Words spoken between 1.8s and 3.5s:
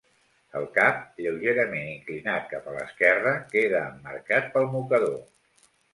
inclinat cap a l'esquerra,